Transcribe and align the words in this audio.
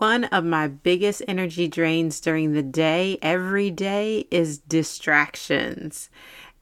One 0.00 0.24
of 0.24 0.46
my 0.46 0.66
biggest 0.66 1.20
energy 1.28 1.68
drains 1.68 2.22
during 2.22 2.54
the 2.54 2.62
day, 2.62 3.18
every 3.20 3.70
day, 3.70 4.26
is 4.30 4.56
distractions. 4.56 6.08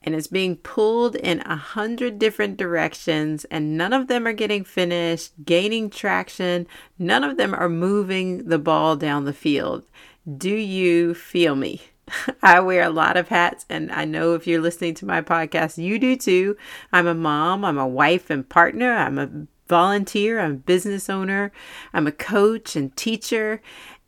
And 0.03 0.17
it's 0.17 0.27
being 0.27 0.57
pulled 0.57 1.15
in 1.15 1.43
a 1.43 1.55
hundred 1.55 2.19
different 2.19 2.57
directions, 2.57 3.45
and 3.45 3.79
none 3.79 3.93
of 3.93 4.09
them 4.09 4.27
are 4.27 4.33
getting 4.33 4.65
finished, 4.65 5.35
gaining 5.45 5.89
traction. 5.89 6.67
None 6.99 7.23
of 7.23 7.37
them 7.37 7.55
are 7.55 7.69
moving 7.69 8.49
the 8.49 8.59
ball 8.59 8.97
down 8.97 9.25
the 9.25 9.33
field. 9.33 9.85
Do 10.37 10.51
you 10.51 11.15
feel 11.15 11.55
me? 11.55 11.81
I 12.43 12.59
wear 12.59 12.83
a 12.83 12.91
lot 12.91 13.17
of 13.17 13.29
hats, 13.29 13.67
and 13.69 13.93
I 13.93 14.05
know 14.05 14.35
if 14.35 14.49
you're 14.49 14.61
listening 14.61 14.95
to 14.95 15.07
my 15.07 15.23
podcast, 15.23 15.79
you 15.79 16.01
do 16.01 16.17
too. 16.17 16.57
I'm 16.93 17.07
a 17.07 17.15
mom, 17.15 17.65
I'm 17.65 17.79
a 17.79 17.87
wife 17.87 18.31
and 18.31 18.49
partner, 18.49 18.95
I'm 18.95 19.17
a 19.17 19.31
volunteer, 19.69 20.41
I'm 20.41 20.53
a 20.53 20.55
business 20.55 21.09
owner, 21.09 21.53
I'm 21.93 22.07
a 22.07 22.13
coach 22.13 22.75
and 22.77 22.97
teacher. 22.97 23.61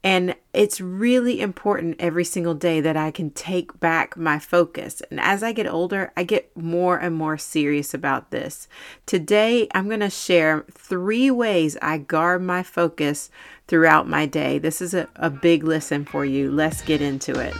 And 0.03 0.35
it's 0.55 0.81
really 0.81 1.43
important 1.43 1.97
every 1.99 2.25
single 2.25 2.55
day 2.55 2.81
that 2.81 2.97
I 2.97 3.11
can 3.11 3.31
take 3.31 3.79
back 3.81 4.17
my 4.17 4.39
focus. 4.39 5.03
And 5.11 5.21
as 5.21 5.43
I 5.43 5.53
get 5.53 5.67
older, 5.67 6.11
I 6.17 6.23
get 6.23 6.57
more 6.57 6.97
and 6.97 7.15
more 7.15 7.37
serious 7.37 7.93
about 7.93 8.31
this. 8.31 8.67
Today, 9.05 9.69
I'm 9.75 9.89
going 9.89 10.01
to 10.01 10.09
share 10.09 10.65
three 10.73 11.31
ways 11.31 11.77
I 11.83 11.99
guard 11.99 12.43
my 12.43 12.63
focus 12.63 13.31
throughout 13.69 14.09
my 14.09 14.25
day. 14.25 14.59
This 14.59 14.81
is 14.81 14.95
a, 14.95 15.07
a 15.17 15.29
big 15.29 15.65
listen 15.65 16.07
for 16.07 16.25
you. 16.25 16.51
Let's 16.51 16.81
get 16.81 17.03
into 17.03 17.39
it. 17.39 17.55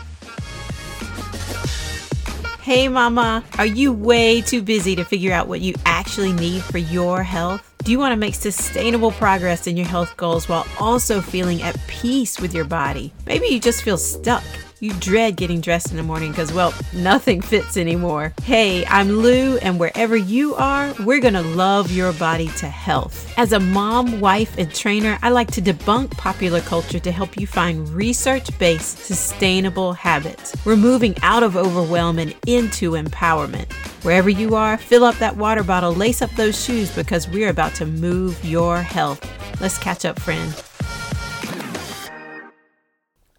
Hey, 2.71 2.87
Mama, 2.87 3.43
are 3.59 3.67
you 3.67 3.93
way 3.93 4.41
too 4.41 4.63
busy 4.63 4.95
to 4.95 5.05
figure 5.05 5.33
out 5.33 5.49
what 5.49 5.61
you 5.61 5.75
actually 5.87 6.33
need 6.33 6.63
for 6.63 6.79
your 6.79 7.25
health? 7.25 7.69
Do 7.83 7.91
you 7.91 7.99
want 7.99 8.13
to 8.13 8.17
make 8.17 8.37
sustainable 8.37 9.11
progress 9.11 9.67
in 9.67 9.77
your 9.77 9.89
health 9.89 10.17
goals 10.17 10.49
while 10.49 10.65
also 10.79 11.21
feeling 11.21 11.63
at 11.63 11.77
peace 11.89 12.39
with 12.39 12.55
your 12.55 12.65
body? 12.65 13.13
Maybe 13.27 13.49
you 13.49 13.59
just 13.59 13.83
feel 13.83 13.99
stuck. 13.99 14.45
You 14.83 14.95
dread 14.95 15.37
getting 15.37 15.61
dressed 15.61 15.91
in 15.91 15.99
the 15.99 16.03
morning 16.03 16.31
because, 16.31 16.55
well, 16.55 16.73
nothing 16.95 17.43
fits 17.43 17.77
anymore. 17.77 18.33
Hey, 18.45 18.87
I'm 18.87 19.11
Lu, 19.11 19.59
and 19.59 19.79
wherever 19.79 20.17
you 20.17 20.55
are, 20.55 20.95
we're 21.01 21.21
going 21.21 21.35
to 21.35 21.43
love 21.43 21.93
your 21.93 22.15
body 22.15 22.49
to 22.57 22.67
health. 22.67 23.31
As 23.37 23.53
a 23.53 23.61
mom, 23.61 24.21
wife, 24.21 24.57
and 24.57 24.75
trainer, 24.75 25.19
I 25.21 25.29
like 25.29 25.51
to 25.51 25.61
debunk 25.61 26.13
popular 26.13 26.63
culture 26.63 26.99
to 26.99 27.13
help 27.13 27.37
you 27.37 27.47
find 27.47 27.91
research 27.91 28.59
based, 28.59 29.01
sustainable 29.01 29.93
habits. 29.93 30.57
We're 30.65 30.77
moving 30.77 31.15
out 31.23 31.43
of 31.43 31.59
overwhelm 31.59 32.19
and 32.19 32.35
into 32.47 32.93
empowerment. 32.93 33.71
Wherever 34.03 34.31
you 34.31 34.55
are, 34.55 34.79
fill 34.79 35.05
up 35.05 35.17
that 35.17 35.37
water 35.37 35.63
bottle, 35.63 35.95
lace 35.95 36.23
up 36.23 36.31
those 36.37 36.59
shoes 36.59 36.91
because 36.95 37.29
we're 37.29 37.51
about 37.51 37.75
to 37.75 37.85
move 37.85 38.43
your 38.43 38.81
health. 38.81 39.21
Let's 39.61 39.77
catch 39.77 40.07
up, 40.07 40.19
friend. 40.19 40.55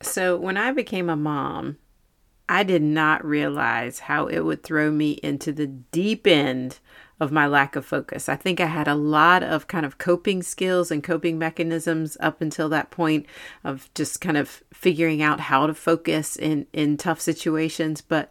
So, 0.01 0.37
when 0.37 0.57
I 0.57 0.71
became 0.71 1.09
a 1.09 1.15
mom, 1.15 1.77
I 2.49 2.63
did 2.63 2.81
not 2.81 3.23
realize 3.23 3.99
how 3.99 4.27
it 4.27 4.41
would 4.41 4.63
throw 4.63 4.91
me 4.91 5.11
into 5.23 5.53
the 5.53 5.67
deep 5.67 6.27
end 6.27 6.79
of 7.21 7.31
my 7.31 7.47
lack 7.47 7.75
of 7.75 7.85
focus. 7.85 8.27
I 8.27 8.35
think 8.35 8.59
I 8.59 8.65
had 8.65 8.87
a 8.87 8.95
lot 8.95 9.43
of 9.43 9.67
kind 9.67 9.85
of 9.85 9.99
coping 9.99 10.41
skills 10.41 10.91
and 10.91 11.03
coping 11.03 11.37
mechanisms 11.37 12.17
up 12.19 12.41
until 12.41 12.67
that 12.69 12.89
point 12.89 13.25
of 13.63 13.89
just 13.93 14.19
kind 14.19 14.37
of 14.37 14.63
figuring 14.73 15.21
out 15.21 15.39
how 15.39 15.67
to 15.67 15.73
focus 15.73 16.35
in 16.35 16.65
in 16.73 16.97
tough 16.97 17.21
situations, 17.21 18.01
but 18.01 18.29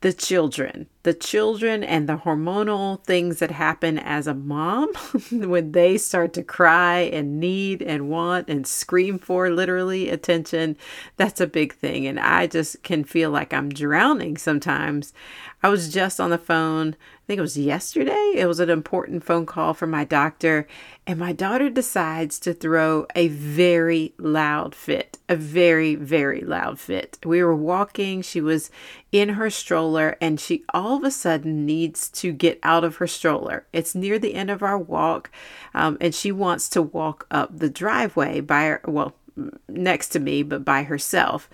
the 0.00 0.12
children, 0.12 0.86
the 1.02 1.14
children 1.14 1.82
and 1.82 2.06
the 2.06 2.18
hormonal 2.18 3.02
things 3.04 3.38
that 3.38 3.50
happen 3.50 3.98
as 3.98 4.26
a 4.26 4.34
mom 4.34 4.92
when 5.32 5.72
they 5.72 5.96
start 5.96 6.34
to 6.34 6.42
cry 6.42 6.98
and 7.00 7.40
need 7.40 7.80
and 7.80 8.10
want 8.10 8.48
and 8.48 8.66
scream 8.66 9.18
for 9.18 9.48
literally 9.48 10.10
attention. 10.10 10.76
That's 11.16 11.40
a 11.40 11.46
big 11.46 11.74
thing. 11.74 12.06
And 12.06 12.20
I 12.20 12.46
just 12.46 12.82
can 12.82 13.04
feel 13.04 13.30
like 13.30 13.54
I'm 13.54 13.70
drowning 13.70 14.36
sometimes. 14.36 15.14
I 15.62 15.70
was 15.70 15.92
just 15.92 16.20
on 16.20 16.28
the 16.30 16.38
phone 16.38 16.96
think 17.26 17.38
it 17.38 17.42
was 17.42 17.56
yesterday. 17.56 18.32
It 18.36 18.46
was 18.46 18.60
an 18.60 18.70
important 18.70 19.24
phone 19.24 19.46
call 19.46 19.72
from 19.72 19.90
my 19.90 20.04
doctor, 20.04 20.66
and 21.06 21.18
my 21.18 21.32
daughter 21.32 21.70
decides 21.70 22.38
to 22.40 22.52
throw 22.52 23.06
a 23.14 23.28
very 23.28 24.12
loud 24.18 24.74
fit, 24.74 25.18
a 25.28 25.36
very, 25.36 25.94
very 25.94 26.42
loud 26.42 26.78
fit. 26.78 27.18
We 27.24 27.42
were 27.42 27.54
walking, 27.54 28.22
she 28.22 28.40
was 28.40 28.70
in 29.10 29.30
her 29.30 29.48
stroller, 29.48 30.16
and 30.20 30.38
she 30.38 30.64
all 30.74 30.98
of 30.98 31.04
a 31.04 31.10
sudden 31.10 31.64
needs 31.64 32.08
to 32.10 32.32
get 32.32 32.58
out 32.62 32.84
of 32.84 32.96
her 32.96 33.06
stroller. 33.06 33.66
It's 33.72 33.94
near 33.94 34.18
the 34.18 34.34
end 34.34 34.50
of 34.50 34.62
our 34.62 34.78
walk, 34.78 35.30
um, 35.72 35.96
and 36.00 36.14
she 36.14 36.30
wants 36.30 36.68
to 36.70 36.82
walk 36.82 37.26
up 37.30 37.58
the 37.58 37.70
driveway 37.70 38.40
by 38.40 38.64
her, 38.64 38.80
well, 38.86 39.14
next 39.68 40.08
to 40.10 40.20
me, 40.20 40.42
but 40.42 40.64
by 40.64 40.82
herself. 40.82 41.48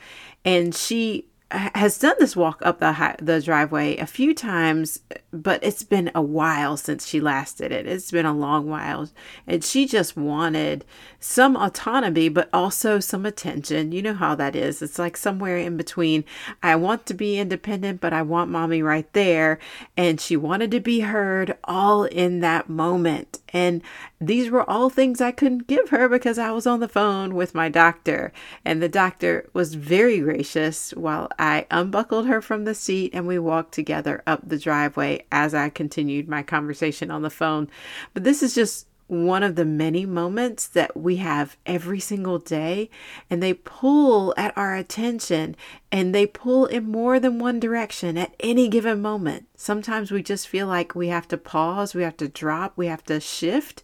And 0.44 0.74
she 0.74 1.26
has 1.50 1.98
done 1.98 2.14
this 2.18 2.36
walk 2.36 2.60
up 2.62 2.78
the 2.78 2.92
high, 2.92 3.16
the 3.20 3.40
driveway 3.40 3.96
a 3.96 4.06
few 4.06 4.34
times, 4.34 5.00
but 5.32 5.62
it's 5.64 5.82
been 5.82 6.10
a 6.14 6.22
while 6.22 6.76
since 6.76 7.06
she 7.06 7.20
last 7.20 7.58
did 7.58 7.72
it. 7.72 7.86
It's 7.86 8.10
been 8.10 8.26
a 8.26 8.36
long 8.36 8.68
while, 8.68 9.08
and 9.46 9.64
she 9.64 9.86
just 9.86 10.16
wanted 10.16 10.84
some 11.18 11.56
autonomy, 11.56 12.28
but 12.28 12.48
also 12.52 13.00
some 13.00 13.26
attention. 13.26 13.92
You 13.92 14.02
know 14.02 14.14
how 14.14 14.34
that 14.36 14.54
is. 14.54 14.80
It's 14.80 14.98
like 14.98 15.16
somewhere 15.16 15.56
in 15.56 15.76
between. 15.76 16.24
I 16.62 16.76
want 16.76 17.06
to 17.06 17.14
be 17.14 17.38
independent, 17.38 18.00
but 18.00 18.12
I 18.12 18.22
want 18.22 18.50
mommy 18.50 18.82
right 18.82 19.12
there, 19.12 19.58
and 19.96 20.20
she 20.20 20.36
wanted 20.36 20.70
to 20.70 20.80
be 20.80 21.00
heard 21.00 21.56
all 21.64 22.04
in 22.04 22.40
that 22.40 22.68
moment. 22.68 23.40
And 23.52 23.82
these 24.20 24.50
were 24.50 24.68
all 24.68 24.90
things 24.90 25.20
I 25.20 25.32
couldn't 25.32 25.66
give 25.66 25.88
her 25.90 26.08
because 26.08 26.38
I 26.38 26.52
was 26.52 26.66
on 26.66 26.80
the 26.80 26.88
phone 26.88 27.34
with 27.34 27.54
my 27.54 27.68
doctor. 27.68 28.32
And 28.64 28.80
the 28.80 28.88
doctor 28.88 29.48
was 29.52 29.74
very 29.74 30.20
gracious 30.20 30.92
while 30.92 31.28
I 31.40 31.66
unbuckled 31.70 32.26
her 32.26 32.42
from 32.42 32.64
the 32.64 32.74
seat 32.74 33.12
and 33.14 33.26
we 33.26 33.38
walked 33.38 33.72
together 33.72 34.22
up 34.26 34.46
the 34.46 34.58
driveway 34.58 35.24
as 35.32 35.54
I 35.54 35.70
continued 35.70 36.28
my 36.28 36.42
conversation 36.42 37.10
on 37.10 37.22
the 37.22 37.30
phone. 37.30 37.70
But 38.12 38.24
this 38.24 38.42
is 38.42 38.54
just 38.54 38.86
one 39.06 39.42
of 39.42 39.56
the 39.56 39.64
many 39.64 40.04
moments 40.04 40.68
that 40.68 40.96
we 40.96 41.16
have 41.16 41.56
every 41.66 41.98
single 41.98 42.38
day, 42.38 42.88
and 43.28 43.42
they 43.42 43.54
pull 43.54 44.32
at 44.36 44.56
our 44.56 44.76
attention 44.76 45.56
and 45.90 46.14
they 46.14 46.26
pull 46.26 46.66
in 46.66 46.84
more 46.84 47.18
than 47.18 47.40
one 47.40 47.58
direction 47.58 48.16
at 48.16 48.34
any 48.38 48.68
given 48.68 49.02
moment. 49.02 49.48
Sometimes 49.56 50.12
we 50.12 50.22
just 50.22 50.46
feel 50.46 50.68
like 50.68 50.94
we 50.94 51.08
have 51.08 51.26
to 51.26 51.38
pause, 51.38 51.94
we 51.94 52.02
have 52.02 52.18
to 52.18 52.28
drop, 52.28 52.74
we 52.76 52.86
have 52.86 53.02
to 53.04 53.18
shift, 53.18 53.82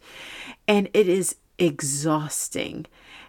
and 0.67 0.89
it 0.93 1.09
is 1.09 1.35
exhausting. 1.57 2.85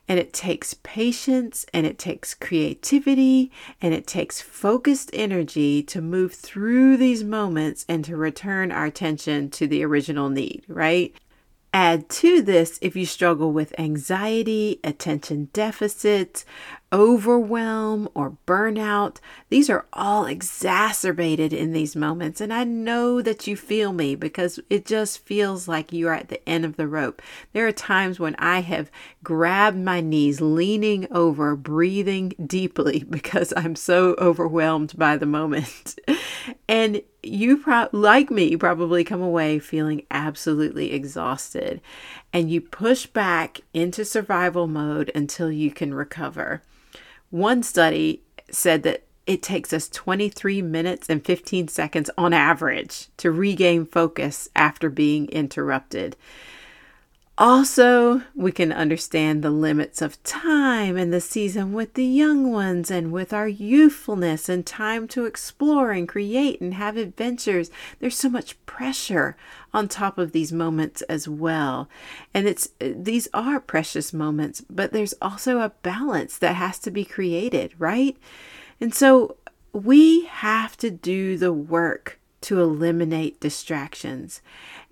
And 0.08 0.18
it 0.18 0.32
takes 0.32 0.74
patience 0.82 1.66
and 1.74 1.84
it 1.84 1.98
takes 1.98 2.32
creativity 2.32 3.52
and 3.82 3.92
it 3.92 4.06
takes 4.06 4.40
focused 4.40 5.10
energy 5.12 5.82
to 5.82 6.00
move 6.00 6.32
through 6.32 6.96
these 6.96 7.22
moments 7.22 7.84
and 7.88 8.04
to 8.06 8.16
return 8.16 8.72
our 8.72 8.86
attention 8.86 9.50
to 9.50 9.66
the 9.66 9.84
original 9.84 10.30
need, 10.30 10.64
right? 10.66 11.14
Add 11.74 12.08
to 12.08 12.40
this 12.40 12.78
if 12.80 12.96
you 12.96 13.04
struggle 13.04 13.52
with 13.52 13.78
anxiety, 13.78 14.80
attention 14.82 15.50
deficit, 15.52 16.44
overwhelm, 16.92 18.08
or 18.14 18.36
burnout. 18.46 19.18
These 19.50 19.68
are 19.68 19.86
all 19.92 20.24
exacerbated 20.24 21.52
in 21.52 21.72
these 21.72 21.94
moments. 21.94 22.40
And 22.40 22.52
I 22.52 22.64
know 22.64 23.20
that 23.20 23.46
you 23.46 23.56
feel 23.56 23.92
me 23.92 24.14
because 24.14 24.58
it 24.70 24.86
just 24.86 25.18
feels 25.18 25.68
like 25.68 25.92
you 25.92 26.08
are 26.08 26.14
at 26.14 26.28
the 26.28 26.46
end 26.48 26.64
of 26.64 26.76
the 26.76 26.88
rope. 26.88 27.20
There 27.52 27.66
are 27.66 27.72
times 27.72 28.18
when 28.18 28.34
I 28.36 28.60
have 28.60 28.90
grabbed 29.22 29.78
my 29.78 30.00
knees, 30.00 30.40
leaning 30.40 31.06
over, 31.10 31.56
breathing 31.56 32.32
deeply 32.46 33.04
because 33.10 33.52
I'm 33.56 33.76
so 33.76 34.14
overwhelmed 34.18 34.96
by 34.96 35.16
the 35.16 35.26
moment. 35.26 35.98
and 36.68 37.02
you 37.22 37.58
pro- 37.58 37.88
like 37.92 38.30
me 38.30 38.56
probably 38.56 39.04
come 39.04 39.20
away 39.20 39.58
feeling 39.58 40.06
absolutely 40.10 40.92
exhausted 40.92 41.80
and 42.32 42.50
you 42.50 42.60
push 42.60 43.06
back 43.06 43.60
into 43.74 44.04
survival 44.04 44.66
mode 44.66 45.10
until 45.14 45.50
you 45.50 45.70
can 45.70 45.92
recover. 45.92 46.62
One 47.30 47.62
study 47.62 48.22
said 48.50 48.82
that 48.84 49.04
it 49.26 49.42
takes 49.42 49.74
us 49.74 49.88
23 49.90 50.62
minutes 50.62 51.10
and 51.10 51.24
15 51.24 51.68
seconds 51.68 52.10
on 52.16 52.32
average 52.32 53.08
to 53.18 53.30
regain 53.30 53.84
focus 53.84 54.48
after 54.56 54.88
being 54.88 55.28
interrupted. 55.28 56.16
Also, 57.40 58.22
we 58.34 58.50
can 58.50 58.72
understand 58.72 59.44
the 59.44 59.50
limits 59.50 60.02
of 60.02 60.20
time 60.24 60.96
and 60.96 61.12
the 61.12 61.20
season 61.20 61.72
with 61.72 61.94
the 61.94 62.04
young 62.04 62.50
ones 62.50 62.90
and 62.90 63.12
with 63.12 63.32
our 63.32 63.46
youthfulness 63.46 64.48
and 64.48 64.66
time 64.66 65.06
to 65.06 65.24
explore 65.24 65.92
and 65.92 66.08
create 66.08 66.60
and 66.60 66.74
have 66.74 66.96
adventures. 66.96 67.70
There's 68.00 68.16
so 68.16 68.28
much 68.28 68.56
pressure 68.66 69.36
on 69.72 69.86
top 69.86 70.18
of 70.18 70.32
these 70.32 70.50
moments 70.50 71.02
as 71.02 71.28
well. 71.28 71.88
And 72.34 72.48
it's 72.48 72.70
these 72.80 73.28
are 73.32 73.60
precious 73.60 74.12
moments, 74.12 74.60
but 74.68 74.92
there's 74.92 75.14
also 75.22 75.60
a 75.60 75.72
balance 75.82 76.38
that 76.38 76.56
has 76.56 76.80
to 76.80 76.90
be 76.90 77.04
created, 77.04 77.72
right? 77.78 78.16
And 78.80 78.92
so 78.92 79.36
we 79.72 80.24
have 80.24 80.76
to 80.78 80.90
do 80.90 81.36
the 81.36 81.52
work 81.52 82.18
to 82.40 82.60
eliminate 82.60 83.40
distractions. 83.40 84.40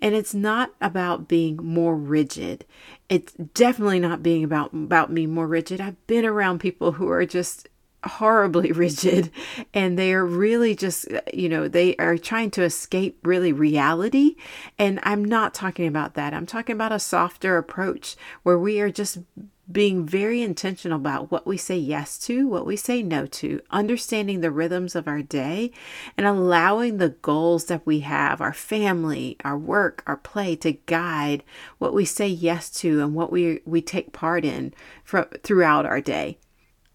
And 0.01 0.13
it's 0.13 0.33
not 0.33 0.73
about 0.79 1.27
being 1.27 1.57
more 1.57 1.95
rigid. 1.95 2.65
It's 3.09 3.33
definitely 3.33 3.99
not 3.99 4.21
being 4.21 4.43
about 4.43 4.73
about 4.73 5.11
me 5.11 5.25
more 5.25 5.47
rigid. 5.47 5.81
I've 5.81 6.05
been 6.07 6.25
around 6.25 6.59
people 6.59 6.93
who 6.93 7.09
are 7.09 7.25
just 7.25 7.67
horribly 8.03 8.71
rigid 8.73 9.31
and 9.73 9.97
they 9.97 10.13
are 10.13 10.25
really 10.25 10.75
just 10.75 11.07
you 11.33 11.49
know 11.49 11.67
they 11.67 11.95
are 11.97 12.17
trying 12.17 12.51
to 12.51 12.63
escape 12.63 13.19
really 13.23 13.51
reality 13.51 14.35
and 14.77 14.99
i'm 15.03 15.25
not 15.25 15.53
talking 15.53 15.87
about 15.87 16.13
that 16.13 16.33
i'm 16.33 16.45
talking 16.45 16.73
about 16.75 16.91
a 16.91 16.99
softer 16.99 17.57
approach 17.57 18.15
where 18.43 18.57
we 18.57 18.79
are 18.79 18.91
just 18.91 19.17
being 19.69 20.05
very 20.05 20.41
intentional 20.41 20.97
about 20.97 21.29
what 21.29 21.45
we 21.45 21.57
say 21.57 21.77
yes 21.77 22.17
to, 22.17 22.47
what 22.47 22.65
we 22.65 22.75
say 22.75 23.03
no 23.03 23.25
to, 23.25 23.61
understanding 23.69 24.39
the 24.39 24.51
rhythms 24.51 24.95
of 24.95 25.07
our 25.07 25.21
day, 25.21 25.71
and 26.17 26.25
allowing 26.25 26.97
the 26.97 27.09
goals 27.09 27.65
that 27.65 27.85
we 27.85 27.99
have, 27.99 28.39
our 28.39 28.53
family, 28.53 29.35
our 29.43 29.57
work, 29.57 30.03
our 30.07 30.15
play, 30.15 30.55
to 30.55 30.71
guide 30.71 31.43
what 31.79 31.93
we 31.93 32.05
say 32.05 32.27
yes 32.27 32.69
to 32.69 33.01
and 33.01 33.13
what 33.13 33.31
we, 33.31 33.59
we 33.65 33.81
take 33.81 34.13
part 34.13 34.45
in 34.45 34.73
from, 35.03 35.25
throughout 35.43 35.85
our 35.85 35.99
day. 35.99 36.37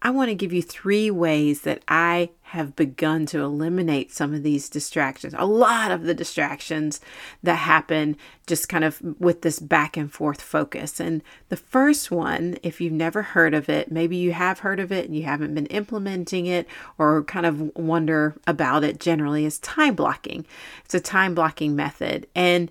I 0.03 0.09
want 0.09 0.29
to 0.29 0.35
give 0.35 0.51
you 0.51 0.61
three 0.61 1.09
ways 1.09 1.61
that 1.61 1.81
I 1.87 2.31
have 2.41 2.75
begun 2.75 3.25
to 3.25 3.39
eliminate 3.39 4.11
some 4.11 4.33
of 4.33 4.43
these 4.43 4.69
distractions, 4.69 5.33
a 5.37 5.45
lot 5.45 5.91
of 5.91 6.03
the 6.03 6.13
distractions 6.13 6.99
that 7.41 7.55
happen 7.55 8.17
just 8.45 8.67
kind 8.67 8.83
of 8.83 9.01
with 9.17 9.41
this 9.41 9.59
back 9.59 9.95
and 9.95 10.11
forth 10.11 10.41
focus. 10.41 10.99
And 10.99 11.23
the 11.47 11.57
first 11.57 12.11
one, 12.11 12.57
if 12.61 12.81
you've 12.81 12.93
never 12.93 13.21
heard 13.21 13.53
of 13.53 13.69
it, 13.69 13.91
maybe 13.91 14.17
you 14.17 14.33
have 14.33 14.59
heard 14.59 14.81
of 14.81 14.91
it 14.91 15.05
and 15.05 15.15
you 15.15 15.23
haven't 15.23 15.55
been 15.55 15.67
implementing 15.67 16.45
it 16.45 16.67
or 16.97 17.23
kind 17.23 17.45
of 17.45 17.75
wonder 17.75 18.35
about 18.45 18.83
it 18.83 18.99
generally, 18.99 19.45
is 19.45 19.57
time 19.59 19.95
blocking. 19.95 20.45
It's 20.83 20.93
a 20.93 20.99
time 20.99 21.33
blocking 21.33 21.75
method. 21.75 22.27
And 22.35 22.69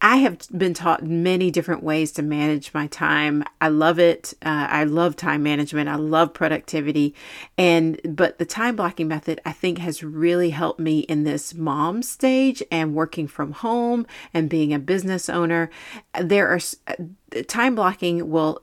I 0.00 0.16
have 0.18 0.38
been 0.56 0.74
taught 0.74 1.02
many 1.02 1.50
different 1.50 1.82
ways 1.82 2.12
to 2.12 2.22
manage 2.22 2.72
my 2.72 2.86
time. 2.86 3.42
I 3.60 3.68
love 3.68 3.98
it. 3.98 4.32
Uh, 4.42 4.66
I 4.70 4.84
love 4.84 5.16
time 5.16 5.42
management. 5.42 5.88
I 5.88 5.96
love 5.96 6.32
productivity. 6.32 7.16
And, 7.56 8.00
but 8.04 8.38
the 8.38 8.44
time 8.44 8.76
blocking 8.76 9.08
method, 9.08 9.40
I 9.44 9.50
think, 9.50 9.78
has 9.78 10.04
really 10.04 10.50
helped 10.50 10.78
me 10.78 11.00
in 11.00 11.24
this 11.24 11.52
mom 11.52 12.02
stage 12.02 12.62
and 12.70 12.94
working 12.94 13.26
from 13.26 13.52
home 13.52 14.06
and 14.32 14.48
being 14.48 14.72
a 14.72 14.78
business 14.78 15.28
owner. 15.28 15.68
There 16.20 16.48
are 16.48 16.60
uh, 16.86 17.42
time 17.48 17.74
blocking 17.74 18.30
will 18.30 18.62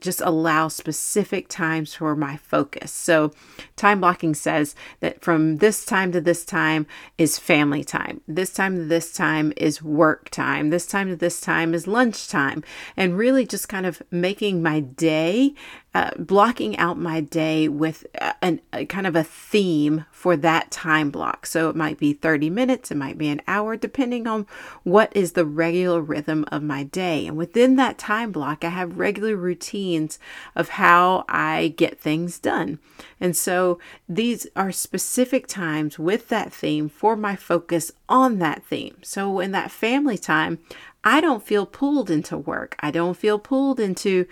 just 0.00 0.20
allow 0.20 0.68
specific 0.68 1.48
times 1.48 1.94
for 1.94 2.14
my 2.14 2.36
focus. 2.36 2.92
So, 2.92 3.32
time 3.76 4.00
blocking 4.00 4.34
says 4.34 4.74
that 5.00 5.22
from 5.22 5.56
this 5.56 5.84
time 5.84 6.12
to 6.12 6.20
this 6.20 6.44
time 6.44 6.86
is 7.18 7.38
family 7.38 7.82
time. 7.82 8.20
This 8.28 8.52
time 8.52 8.76
to 8.76 8.84
this 8.84 9.12
time 9.12 9.52
is 9.56 9.82
work 9.82 10.30
time. 10.30 10.70
This 10.70 10.86
time 10.86 11.08
to 11.08 11.16
this 11.16 11.40
time 11.40 11.74
is 11.74 11.86
lunch 11.86 12.28
time. 12.28 12.62
And 12.96 13.18
really 13.18 13.44
just 13.44 13.68
kind 13.68 13.86
of 13.86 14.02
making 14.10 14.62
my 14.62 14.80
day 14.80 15.54
uh, 15.94 16.10
blocking 16.18 16.76
out 16.78 16.98
my 16.98 17.20
day 17.20 17.68
with 17.68 18.06
an, 18.40 18.60
a 18.72 18.86
kind 18.86 19.06
of 19.06 19.14
a 19.14 19.22
theme 19.22 20.06
for 20.10 20.36
that 20.38 20.70
time 20.70 21.10
block. 21.10 21.44
So 21.44 21.68
it 21.68 21.76
might 21.76 21.98
be 21.98 22.14
30 22.14 22.48
minutes, 22.48 22.90
it 22.90 22.96
might 22.96 23.18
be 23.18 23.28
an 23.28 23.42
hour, 23.46 23.76
depending 23.76 24.26
on 24.26 24.46
what 24.84 25.14
is 25.14 25.32
the 25.32 25.44
regular 25.44 26.00
rhythm 26.00 26.46
of 26.50 26.62
my 26.62 26.84
day. 26.84 27.26
And 27.26 27.36
within 27.36 27.76
that 27.76 27.98
time 27.98 28.32
block, 28.32 28.64
I 28.64 28.70
have 28.70 28.98
regular 28.98 29.36
routines 29.72 30.18
of 30.54 30.70
how 30.70 31.24
I 31.28 31.74
get 31.76 32.00
things 32.00 32.38
done. 32.38 32.78
And 33.20 33.36
so 33.36 33.78
these 34.08 34.46
are 34.56 34.72
specific 34.72 35.46
times 35.46 35.98
with 35.98 36.28
that 36.28 36.52
theme 36.52 36.88
for 36.88 37.16
my 37.16 37.36
focus 37.36 37.92
on 38.08 38.38
that 38.38 38.64
theme. 38.64 38.96
So 39.02 39.40
in 39.40 39.52
that 39.52 39.70
family 39.70 40.18
time, 40.18 40.58
I 41.04 41.20
don't 41.20 41.42
feel 41.42 41.66
pulled 41.66 42.10
into 42.10 42.38
work. 42.38 42.76
I 42.78 42.92
don't 42.92 43.16
feel 43.16 43.38
pulled 43.38 43.80
into 43.80 44.26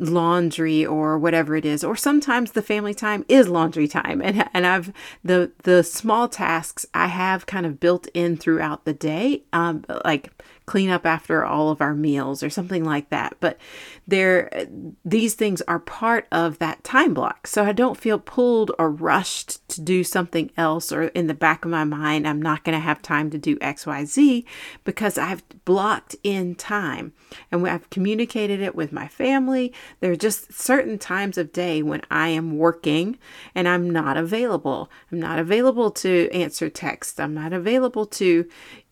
laundry 0.00 0.84
or 0.84 1.16
whatever 1.16 1.54
it 1.54 1.64
is. 1.64 1.84
Or 1.84 1.94
sometimes 1.94 2.52
the 2.52 2.62
family 2.62 2.94
time 2.94 3.24
is 3.28 3.48
laundry 3.48 3.86
time. 3.86 4.20
And 4.20 4.48
and 4.52 4.66
I've 4.66 4.92
the 5.22 5.52
the 5.62 5.84
small 5.84 6.28
tasks 6.28 6.86
I 6.92 7.06
have 7.06 7.46
kind 7.46 7.66
of 7.66 7.78
built 7.78 8.08
in 8.14 8.36
throughout 8.36 8.84
the 8.84 8.94
day. 8.94 9.44
Um 9.52 9.84
like 10.04 10.32
clean 10.68 10.90
up 10.90 11.06
after 11.06 11.46
all 11.46 11.70
of 11.70 11.80
our 11.80 11.94
meals 11.94 12.42
or 12.42 12.50
something 12.50 12.84
like 12.84 13.08
that. 13.08 13.34
But 13.40 13.56
there 14.06 14.66
these 15.02 15.32
things 15.32 15.62
are 15.62 15.78
part 15.78 16.28
of 16.30 16.58
that 16.58 16.84
time 16.84 17.14
block. 17.14 17.46
So 17.46 17.64
I 17.64 17.72
don't 17.72 17.96
feel 17.96 18.18
pulled 18.18 18.70
or 18.78 18.90
rushed 18.90 19.66
to 19.70 19.80
do 19.80 20.04
something 20.04 20.50
else 20.58 20.92
or 20.92 21.04
in 21.04 21.26
the 21.26 21.32
back 21.32 21.64
of 21.64 21.70
my 21.70 21.84
mind 21.84 22.28
I'm 22.28 22.42
not 22.42 22.64
going 22.64 22.76
to 22.76 22.84
have 22.84 23.00
time 23.00 23.30
to 23.30 23.38
do 23.38 23.56
XYZ 23.60 24.44
because 24.84 25.16
I've 25.16 25.42
blocked 25.64 26.16
in 26.22 26.54
time 26.54 27.14
and 27.50 27.66
I've 27.66 27.88
communicated 27.88 28.60
it 28.60 28.74
with 28.74 28.92
my 28.92 29.08
family. 29.08 29.72
There 30.00 30.12
are 30.12 30.16
just 30.16 30.52
certain 30.52 30.98
times 30.98 31.38
of 31.38 31.50
day 31.50 31.82
when 31.82 32.02
I 32.10 32.28
am 32.28 32.58
working 32.58 33.16
and 33.54 33.66
I'm 33.66 33.88
not 33.88 34.18
available. 34.18 34.90
I'm 35.10 35.18
not 35.18 35.38
available 35.38 35.90
to 35.92 36.28
answer 36.30 36.68
text. 36.68 37.18
I'm 37.18 37.32
not 37.32 37.54
available 37.54 38.04
to, 38.04 38.46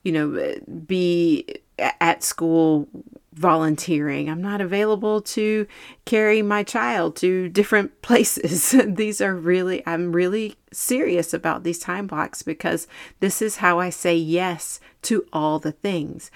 you 0.07 0.13
know, 0.13 0.55
be 0.87 1.45
at 1.81 2.23
school 2.23 2.89
volunteering. 3.33 4.31
I'm 4.31 4.41
not 4.41 4.61
available 4.61 5.21
to 5.21 5.67
carry 6.05 6.43
my 6.43 6.63
child 6.63 7.17
to 7.17 7.49
different 7.49 8.01
places. 8.03 8.71
these 8.87 9.21
are 9.21 9.35
really, 9.35 9.83
I'm 9.85 10.13
really 10.13 10.55
serious 10.73 11.35
about 11.35 11.65
these 11.65 11.81
time 11.81 12.07
blocks 12.07 12.43
because 12.43 12.87
this 13.19 13.43
is 13.43 13.57
how 13.57 13.81
I 13.81 13.91
say 13.91 14.15
yes 14.17 14.79
to 15.03 15.27
all 15.33 15.59
the 15.59 15.73
things. 15.73 16.31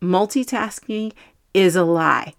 Multitasking 0.00 1.12
is 1.52 1.74
a 1.74 1.82
lie. 1.82 2.34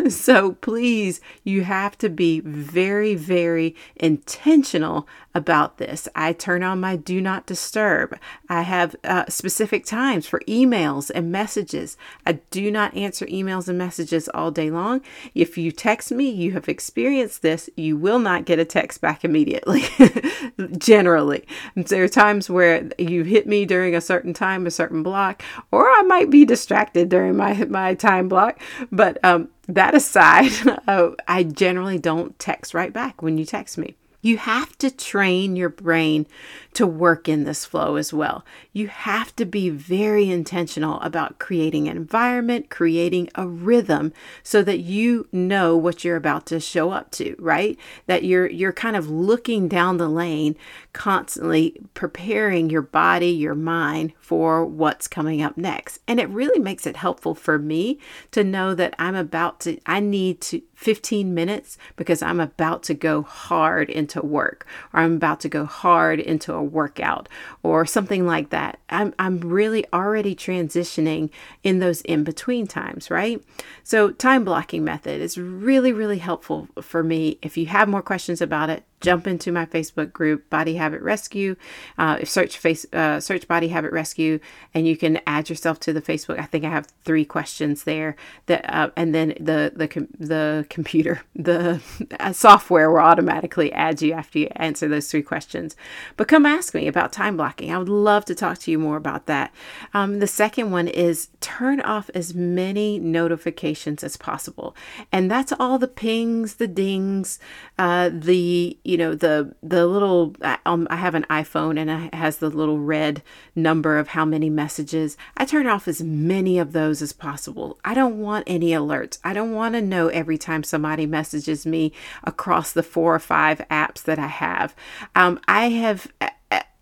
so 0.08 0.52
please, 0.52 1.20
you 1.44 1.62
have 1.64 1.96
to 1.98 2.08
be 2.08 2.40
very, 2.40 3.14
very 3.14 3.74
intentional 3.96 5.06
about 5.34 5.78
this. 5.78 6.08
I 6.14 6.32
turn 6.32 6.62
on 6.62 6.80
my 6.80 6.96
do 6.96 7.20
not 7.20 7.46
disturb. 7.46 8.18
I 8.48 8.62
have 8.62 8.94
uh, 9.04 9.24
specific 9.28 9.84
times 9.86 10.26
for 10.26 10.40
emails 10.40 11.10
and 11.14 11.32
messages. 11.32 11.96
I 12.26 12.32
do 12.50 12.70
not 12.70 12.94
answer 12.94 13.26
emails 13.26 13.68
and 13.68 13.78
messages 13.78 14.28
all 14.34 14.50
day 14.50 14.70
long. 14.70 15.00
If 15.34 15.56
you 15.56 15.72
text 15.72 16.12
me, 16.12 16.28
you 16.28 16.52
have 16.52 16.68
experienced 16.68 17.42
this, 17.42 17.70
you 17.76 17.96
will 17.96 18.18
not 18.18 18.44
get 18.44 18.58
a 18.58 18.64
text 18.64 19.00
back 19.00 19.24
immediately, 19.24 19.84
generally. 20.78 21.46
There 21.74 22.04
are 22.04 22.08
times 22.08 22.50
where 22.50 22.88
you 22.98 23.24
hit 23.24 23.46
me 23.46 23.64
during 23.64 23.94
a 23.94 24.00
certain 24.00 24.34
time, 24.34 24.66
a 24.66 24.70
certain 24.70 25.02
block, 25.02 25.42
or 25.70 25.88
I 25.88 26.02
might 26.02 26.30
be 26.30 26.44
distracted 26.44 27.08
during 27.08 27.36
my, 27.36 27.64
my 27.64 27.94
time 27.94 28.28
block. 28.28 28.60
But 28.90 29.22
um, 29.24 29.48
that 29.68 29.94
aside, 29.94 30.52
uh, 30.88 31.10
I 31.28 31.44
generally 31.44 31.98
don't 31.98 32.38
text 32.38 32.74
right 32.74 32.92
back 32.92 33.22
when 33.22 33.38
you 33.38 33.44
text 33.44 33.78
me. 33.78 33.96
You 34.22 34.36
have 34.38 34.78
to 34.78 34.90
train 34.90 35.56
your 35.56 35.68
brain 35.68 36.26
to 36.74 36.86
work 36.86 37.28
in 37.28 37.42
this 37.42 37.64
flow 37.64 37.96
as 37.96 38.12
well. 38.12 38.44
You 38.72 38.86
have 38.86 39.34
to 39.36 39.44
be 39.44 39.68
very 39.68 40.30
intentional 40.30 41.00
about 41.00 41.40
creating 41.40 41.88
an 41.88 41.96
environment, 41.96 42.70
creating 42.70 43.30
a 43.34 43.48
rhythm 43.48 44.12
so 44.44 44.62
that 44.62 44.78
you 44.78 45.28
know 45.32 45.76
what 45.76 46.04
you're 46.04 46.16
about 46.16 46.46
to 46.46 46.60
show 46.60 46.92
up 46.92 47.10
to, 47.12 47.34
right? 47.38 47.76
That 48.06 48.22
you're 48.22 48.48
you're 48.48 48.72
kind 48.72 48.94
of 48.94 49.10
looking 49.10 49.66
down 49.66 49.96
the 49.96 50.08
lane 50.08 50.54
constantly 50.92 51.80
preparing 51.94 52.70
your 52.70 52.82
body, 52.82 53.30
your 53.30 53.56
mind 53.56 54.12
for 54.20 54.64
what's 54.64 55.08
coming 55.08 55.42
up 55.42 55.56
next. 55.56 55.98
And 56.06 56.20
it 56.20 56.28
really 56.28 56.60
makes 56.60 56.86
it 56.86 56.96
helpful 56.96 57.34
for 57.34 57.58
me 57.58 57.98
to 58.30 58.44
know 58.44 58.72
that 58.76 58.94
I'm 59.00 59.16
about 59.16 59.58
to 59.60 59.78
I 59.84 59.98
need 59.98 60.40
to 60.42 60.62
15 60.82 61.32
minutes 61.32 61.78
because 61.94 62.22
I'm 62.22 62.40
about 62.40 62.82
to 62.84 62.94
go 62.94 63.22
hard 63.22 63.88
into 63.88 64.20
work 64.20 64.66
or 64.92 65.00
I'm 65.00 65.14
about 65.14 65.40
to 65.40 65.48
go 65.48 65.64
hard 65.64 66.18
into 66.18 66.52
a 66.52 66.62
workout 66.62 67.28
or 67.62 67.86
something 67.86 68.26
like 68.26 68.50
that. 68.50 68.80
I'm, 68.90 69.14
I'm 69.18 69.38
really 69.38 69.86
already 69.92 70.34
transitioning 70.34 71.30
in 71.62 71.78
those 71.78 72.00
in 72.02 72.24
between 72.24 72.66
times, 72.66 73.10
right? 73.10 73.40
So, 73.84 74.10
time 74.10 74.44
blocking 74.44 74.82
method 74.82 75.20
is 75.20 75.38
really, 75.38 75.92
really 75.92 76.18
helpful 76.18 76.68
for 76.80 77.04
me. 77.04 77.38
If 77.42 77.56
you 77.56 77.66
have 77.66 77.88
more 77.88 78.02
questions 78.02 78.40
about 78.40 78.68
it, 78.68 78.84
jump 79.02 79.26
into 79.26 79.52
my 79.52 79.66
Facebook 79.66 80.12
group, 80.12 80.48
Body 80.48 80.76
Habit 80.76 81.02
Rescue. 81.02 81.56
Uh, 81.98 82.24
search 82.24 82.56
face 82.56 82.86
uh, 82.92 83.20
search 83.20 83.46
Body 83.46 83.68
Habit 83.68 83.92
Rescue, 83.92 84.38
and 84.72 84.86
you 84.86 84.96
can 84.96 85.20
add 85.26 85.50
yourself 85.50 85.78
to 85.80 85.92
the 85.92 86.00
Facebook. 86.00 86.38
I 86.38 86.44
think 86.44 86.64
I 86.64 86.70
have 86.70 86.86
three 87.04 87.24
questions 87.24 87.84
there. 87.84 88.16
That 88.46 88.64
uh, 88.72 88.90
and 88.96 89.14
then 89.14 89.34
the 89.38 89.72
the 89.74 89.88
com- 89.88 90.08
the 90.18 90.66
computer 90.70 91.22
the 91.34 91.80
uh, 92.18 92.32
software 92.32 92.90
will 92.90 93.00
automatically 93.00 93.72
add 93.72 94.00
you 94.00 94.12
after 94.12 94.38
you 94.38 94.48
answer 94.56 94.88
those 94.88 95.10
three 95.10 95.22
questions. 95.22 95.76
But 96.16 96.28
come 96.28 96.46
ask 96.46 96.74
me 96.74 96.86
about 96.86 97.12
time 97.12 97.36
blocking. 97.36 97.72
I 97.72 97.78
would 97.78 97.88
love 97.88 98.24
to 98.26 98.34
talk 98.34 98.58
to 98.58 98.70
you 98.70 98.78
more 98.78 98.96
about 98.96 99.26
that. 99.26 99.52
Um, 99.92 100.20
the 100.20 100.26
second 100.26 100.70
one 100.70 100.88
is 100.88 101.28
turn 101.40 101.80
off 101.80 102.10
as 102.14 102.34
many 102.34 102.98
notifications 102.98 104.04
as 104.04 104.16
possible, 104.16 104.76
and 105.10 105.30
that's 105.30 105.52
all 105.52 105.78
the 105.78 105.88
pings, 105.88 106.54
the 106.54 106.68
dings, 106.68 107.38
uh, 107.78 108.10
the 108.12 108.78
you 108.92 108.98
know 108.98 109.14
the 109.14 109.54
the 109.62 109.86
little 109.86 110.36
um, 110.66 110.86
I 110.90 110.96
have 110.96 111.14
an 111.14 111.24
iPhone 111.30 111.80
and 111.80 111.88
it 111.88 112.14
has 112.14 112.36
the 112.36 112.50
little 112.50 112.78
red 112.78 113.22
number 113.56 113.96
of 113.96 114.08
how 114.08 114.26
many 114.26 114.50
messages. 114.50 115.16
I 115.34 115.46
turn 115.46 115.66
off 115.66 115.88
as 115.88 116.02
many 116.02 116.58
of 116.58 116.72
those 116.72 117.00
as 117.00 117.14
possible. 117.14 117.78
I 117.86 117.94
don't 117.94 118.20
want 118.20 118.44
any 118.46 118.72
alerts. 118.72 119.18
I 119.24 119.32
don't 119.32 119.54
want 119.54 119.76
to 119.76 119.80
know 119.80 120.08
every 120.08 120.36
time 120.36 120.62
somebody 120.62 121.06
messages 121.06 121.64
me 121.64 121.94
across 122.22 122.72
the 122.72 122.82
four 122.82 123.14
or 123.14 123.18
five 123.18 123.62
apps 123.70 124.02
that 124.02 124.18
I 124.18 124.26
have. 124.26 124.76
Um, 125.16 125.40
I 125.48 125.70
have 125.70 126.12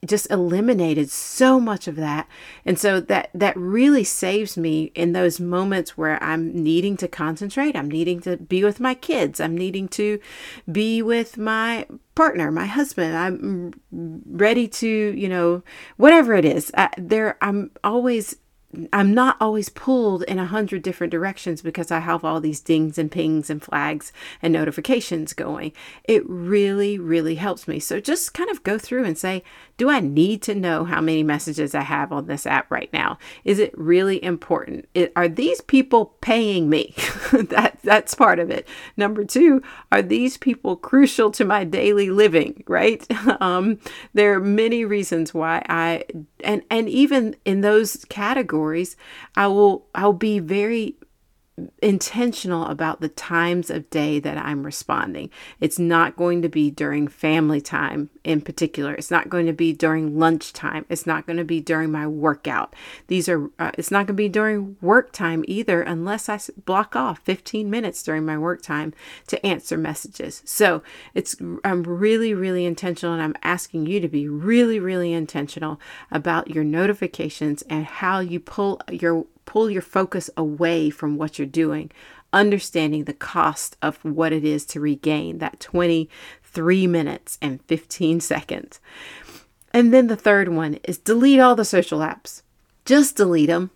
just 0.06 0.30
eliminated 0.30 1.10
so 1.10 1.60
much 1.60 1.86
of 1.86 1.96
that. 1.96 2.26
And 2.64 2.78
so 2.78 3.00
that 3.00 3.30
that 3.34 3.56
really 3.56 4.04
saves 4.04 4.56
me 4.56 4.92
in 4.94 5.12
those 5.12 5.38
moments 5.38 5.96
where 5.96 6.22
i'm 6.22 6.52
needing 6.54 6.96
to 6.98 7.08
concentrate. 7.08 7.76
I'm 7.76 7.90
needing 7.90 8.20
to 8.20 8.36
be 8.36 8.64
with 8.64 8.80
my 8.80 8.94
kids. 8.94 9.40
I'm 9.40 9.56
needing 9.56 9.88
to 9.88 10.18
be 10.70 11.02
with 11.02 11.36
my 11.36 11.86
partner 12.14 12.50
my 12.50 12.66
husband. 12.66 13.16
I'm 13.16 13.72
ready 14.26 14.68
to 14.68 14.88
you 14.88 15.28
know 15.28 15.62
whatever 15.96 16.34
it 16.34 16.44
is. 16.44 16.70
I, 16.76 16.90
there 16.96 17.36
i'm 17.42 17.70
always 17.84 18.36
I'm 18.92 19.12
not 19.12 19.36
always 19.40 19.68
pulled 19.68 20.22
in 20.24 20.38
a 20.38 20.46
hundred 20.46 20.82
different 20.82 21.10
directions 21.10 21.60
because 21.60 21.90
I 21.90 21.98
have 21.98 22.24
all 22.24 22.40
these 22.40 22.60
dings 22.60 22.98
and 22.98 23.10
pings 23.10 23.50
and 23.50 23.62
flags 23.62 24.12
and 24.40 24.52
notifications 24.52 25.32
going. 25.32 25.72
It 26.04 26.22
really, 26.28 26.98
really 26.98 27.34
helps 27.34 27.66
me. 27.66 27.80
So 27.80 27.98
just 27.98 28.32
kind 28.32 28.48
of 28.48 28.62
go 28.62 28.78
through 28.78 29.04
and 29.04 29.18
say, 29.18 29.42
do 29.76 29.88
I 29.88 30.00
need 30.00 30.42
to 30.42 30.54
know 30.54 30.84
how 30.84 31.00
many 31.00 31.22
messages 31.22 31.74
I 31.74 31.80
have 31.80 32.12
on 32.12 32.26
this 32.26 32.46
app 32.46 32.70
right 32.70 32.90
now? 32.92 33.18
Is 33.44 33.58
it 33.58 33.76
really 33.78 34.22
important? 34.22 34.86
It, 34.94 35.10
are 35.16 35.26
these 35.26 35.62
people 35.62 36.14
paying 36.20 36.68
me? 36.68 36.94
that 37.32 37.78
that's 37.82 38.14
part 38.14 38.38
of 38.38 38.50
it. 38.50 38.68
Number 38.98 39.24
two, 39.24 39.62
are 39.90 40.02
these 40.02 40.36
people 40.36 40.76
crucial 40.76 41.30
to 41.30 41.46
my 41.46 41.64
daily 41.64 42.10
living? 42.10 42.62
Right? 42.68 43.06
um, 43.40 43.78
there 44.12 44.34
are 44.34 44.40
many 44.40 44.84
reasons 44.84 45.32
why 45.32 45.64
I 45.66 46.04
and 46.44 46.62
and 46.70 46.86
even 46.88 47.36
in 47.46 47.62
those 47.62 48.04
categories, 48.10 48.59
I 49.36 49.46
will 49.48 49.86
I'll 49.94 50.12
be 50.12 50.38
very 50.38 50.96
intentional 51.82 52.66
about 52.66 53.00
the 53.00 53.08
times 53.08 53.70
of 53.70 53.88
day 53.90 54.18
that 54.20 54.38
I'm 54.38 54.64
responding. 54.64 55.30
It's 55.60 55.78
not 55.78 56.16
going 56.16 56.42
to 56.42 56.48
be 56.48 56.70
during 56.70 57.08
family 57.08 57.60
time 57.60 58.10
in 58.24 58.40
particular. 58.40 58.94
It's 58.94 59.10
not 59.10 59.28
going 59.28 59.46
to 59.46 59.52
be 59.52 59.72
during 59.72 60.18
lunchtime. 60.18 60.84
It's 60.88 61.06
not 61.06 61.26
going 61.26 61.36
to 61.38 61.44
be 61.44 61.60
during 61.60 61.90
my 61.90 62.06
workout. 62.06 62.74
These 63.08 63.28
are 63.28 63.50
uh, 63.58 63.72
it's 63.76 63.90
not 63.90 64.06
going 64.06 64.16
to 64.16 64.22
be 64.22 64.28
during 64.28 64.76
work 64.80 65.12
time 65.12 65.44
either 65.48 65.82
unless 65.82 66.28
I 66.28 66.38
block 66.64 66.96
off 66.96 67.20
15 67.20 67.70
minutes 67.70 68.02
during 68.02 68.24
my 68.24 68.38
work 68.38 68.62
time 68.62 68.92
to 69.28 69.44
answer 69.44 69.76
messages. 69.76 70.42
So, 70.44 70.82
it's 71.14 71.36
I'm 71.64 71.82
really 71.82 72.34
really 72.34 72.64
intentional 72.64 73.14
and 73.14 73.22
I'm 73.22 73.36
asking 73.42 73.86
you 73.86 74.00
to 74.00 74.08
be 74.08 74.28
really 74.28 74.78
really 74.78 75.12
intentional 75.12 75.80
about 76.10 76.50
your 76.50 76.64
notifications 76.64 77.62
and 77.62 77.84
how 77.84 78.20
you 78.20 78.40
pull 78.40 78.80
your 78.90 79.26
pull 79.50 79.68
your 79.68 79.82
focus 79.82 80.30
away 80.36 80.90
from 80.90 81.16
what 81.16 81.36
you're 81.36 81.44
doing, 81.44 81.90
understanding 82.32 83.02
the 83.02 83.12
cost 83.12 83.76
of 83.82 83.96
what 84.04 84.32
it 84.32 84.44
is 84.44 84.64
to 84.64 84.78
regain 84.78 85.38
that 85.38 85.58
23 85.58 86.86
minutes 86.86 87.36
and 87.42 87.60
15 87.64 88.20
seconds. 88.20 88.78
And 89.74 89.92
then 89.92 90.06
the 90.06 90.14
third 90.14 90.50
one 90.50 90.74
is 90.84 90.98
delete 90.98 91.40
all 91.40 91.56
the 91.56 91.64
social 91.64 91.98
apps. 91.98 92.42
Just 92.84 93.16
delete 93.16 93.48
them 93.48 93.72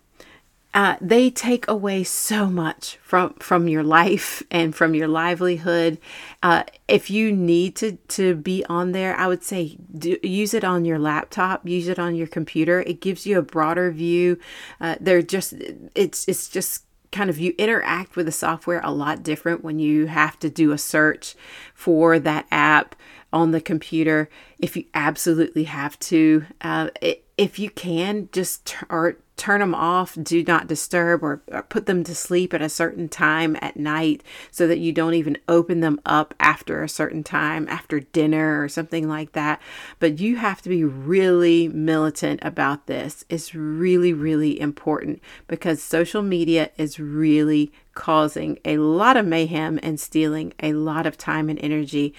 uh, 0.75 0.97
they 0.99 1.29
take 1.29 1.65
away 1.69 2.03
so 2.03 2.47
much 2.47 2.97
from 3.01 3.33
from 3.35 3.69
your 3.69 3.81
life 3.81 4.43
and 4.51 4.75
from 4.75 4.93
your 4.93 5.07
livelihood. 5.07 5.97
Uh, 6.43 6.63
if 6.89 7.09
you 7.09 7.31
need 7.31 7.77
to 7.77 7.93
to 8.09 8.35
be 8.35 8.65
on 8.65 8.91
there, 8.91 9.15
I 9.15 9.27
would 9.27 9.41
say 9.41 9.77
do, 9.97 10.17
use 10.21 10.53
it 10.53 10.65
on 10.65 10.83
your 10.83 10.99
laptop, 10.99 11.65
use 11.65 11.87
it 11.87 11.97
on 11.97 12.13
your 12.13 12.27
computer. 12.27 12.81
It 12.81 12.99
gives 12.99 13.25
you 13.25 13.39
a 13.39 13.41
broader 13.41 13.89
view. 13.89 14.37
Uh, 14.81 14.97
they're 14.99 15.21
just 15.21 15.53
it's 15.95 16.27
it's 16.27 16.49
just 16.49 16.83
kind 17.13 17.29
of 17.29 17.39
you 17.39 17.55
interact 17.57 18.17
with 18.17 18.25
the 18.25 18.31
software 18.33 18.81
a 18.83 18.91
lot 18.91 19.23
different 19.23 19.63
when 19.63 19.79
you 19.79 20.07
have 20.07 20.37
to 20.39 20.49
do 20.49 20.73
a 20.73 20.77
search 20.77 21.35
for 21.73 22.19
that 22.19 22.45
app 22.51 22.97
on 23.31 23.51
the 23.51 23.61
computer 23.61 24.29
if 24.59 24.75
you 24.75 24.83
absolutely 24.93 25.63
have 25.63 25.97
to 25.99 26.45
uh, 26.59 26.89
if 27.37 27.59
you 27.59 27.69
can 27.69 28.27
just 28.33 28.65
t- 28.65 28.85
or 28.89 29.17
turn 29.37 29.59
them 29.59 29.75
off, 29.75 30.17
do 30.21 30.43
not 30.43 30.67
disturb, 30.67 31.23
or, 31.23 31.41
or, 31.51 31.63
put 31.63 31.85
them 31.85 32.03
to 32.03 32.15
sleep 32.15 32.53
at 32.53 32.61
a 32.61 32.69
certain 32.69 33.09
time 33.09 33.57
at 33.61 33.77
night 33.77 34.23
so 34.49 34.67
that 34.67 34.79
you 34.79 34.91
don't 34.91 35.13
even 35.13 35.37
open 35.47 35.81
them 35.81 35.99
up 36.05 36.33
after 36.39 36.83
a 36.83 36.89
certain 36.89 37.23
time, 37.23 37.67
after 37.67 37.99
dinner 37.99 38.63
or 38.63 38.69
something 38.69 39.07
like 39.07 39.33
that. 39.33 39.61
But 39.99 40.19
you 40.19 40.37
have 40.37 40.61
to 40.61 40.69
be 40.69 40.83
really 40.83 41.67
militant 41.67 42.39
about 42.43 42.87
this. 42.87 43.25
It's 43.29 43.53
really, 43.53 44.13
really 44.13 44.59
important 44.59 45.21
because 45.47 45.83
social 45.83 46.21
media 46.21 46.69
is 46.77 46.99
really 46.99 47.71
causing 47.95 48.59
a 48.65 48.77
lot 48.77 49.15
of 49.17 49.25
mayhem 49.25 49.79
and 49.81 49.99
stealing 49.99 50.53
a 50.61 50.73
lot 50.73 51.07
of 51.07 51.17
time 51.17 51.49
and 51.49 51.57
energy. 51.59 52.13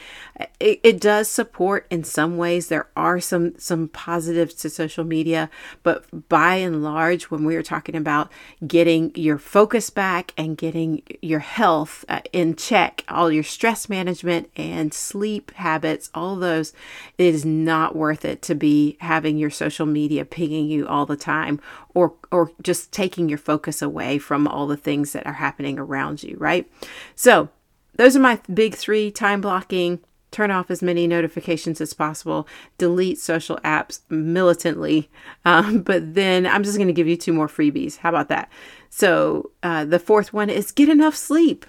It, 0.58 0.80
it, 0.82 1.00
does 1.00 1.28
support 1.28 1.86
in 1.90 2.02
some 2.02 2.38
ways. 2.38 2.68
There 2.68 2.88
are 2.96 3.20
some 3.20 3.56
some 3.58 3.88
positives 3.88 4.54
to 4.54 4.70
social 4.70 5.04
media, 5.04 5.50
but 5.82 6.28
by 6.28 6.56
and 6.56 6.82
large, 6.82 7.05
when 7.30 7.44
we 7.44 7.56
are 7.56 7.62
talking 7.62 7.94
about 7.94 8.30
getting 8.66 9.12
your 9.14 9.38
focus 9.38 9.90
back 9.90 10.32
and 10.36 10.56
getting 10.56 11.02
your 11.22 11.38
health 11.38 12.04
uh, 12.08 12.20
in 12.32 12.56
check, 12.56 13.04
all 13.08 13.30
your 13.30 13.42
stress 13.42 13.88
management 13.88 14.50
and 14.56 14.92
sleep 14.92 15.50
habits, 15.52 16.10
all 16.14 16.36
those, 16.36 16.72
it 17.18 17.34
is 17.34 17.44
not 17.44 17.96
worth 17.96 18.24
it 18.24 18.42
to 18.42 18.54
be 18.54 18.96
having 19.00 19.38
your 19.38 19.50
social 19.50 19.86
media 19.86 20.24
pinging 20.24 20.68
you 20.68 20.86
all 20.86 21.06
the 21.06 21.16
time 21.16 21.60
or 21.94 22.14
or 22.30 22.50
just 22.62 22.92
taking 22.92 23.28
your 23.28 23.38
focus 23.38 23.80
away 23.80 24.18
from 24.18 24.46
all 24.46 24.66
the 24.66 24.76
things 24.76 25.12
that 25.12 25.26
are 25.26 25.34
happening 25.34 25.78
around 25.78 26.22
you, 26.22 26.36
right? 26.38 26.70
So, 27.14 27.48
those 27.94 28.16
are 28.16 28.20
my 28.20 28.40
big 28.52 28.74
3 28.74 29.10
time 29.10 29.40
blocking 29.40 30.00
turn 30.36 30.50
off 30.50 30.70
as 30.70 30.82
many 30.82 31.06
notifications 31.06 31.80
as 31.80 31.94
possible, 31.94 32.46
delete 32.76 33.18
social 33.18 33.56
apps 33.64 34.00
militantly. 34.10 35.10
Um, 35.46 35.80
but 35.90 36.14
then 36.14 36.46
I'm 36.46 36.62
just 36.62 36.76
going 36.76 36.88
to 36.88 36.92
give 36.92 37.08
you 37.08 37.16
two 37.16 37.32
more 37.32 37.48
freebies. 37.48 37.96
How 37.96 38.10
about 38.10 38.28
that? 38.28 38.50
So, 38.90 39.50
uh, 39.62 39.84
the 39.84 39.98
fourth 39.98 40.32
one 40.32 40.50
is 40.50 40.72
get 40.72 40.88
enough 40.88 41.16
sleep 41.16 41.64